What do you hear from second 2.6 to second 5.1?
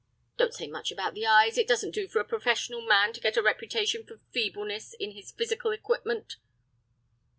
man to get a reputation for feebleness